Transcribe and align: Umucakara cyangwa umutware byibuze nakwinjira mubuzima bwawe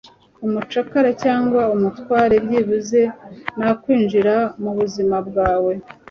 Umucakara 0.45 1.09
cyangwa 1.23 1.61
umutware 1.75 2.35
byibuze 2.45 3.01
nakwinjira 3.57 4.35
mubuzima 4.61 5.17
bwawe 5.27 5.73